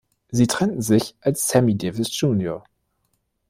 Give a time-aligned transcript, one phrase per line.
[0.31, 2.63] Sie trennten sich, als Sammy Davis, Jr.